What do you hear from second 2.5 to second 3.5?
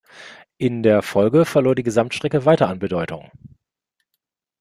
an Bedeutung.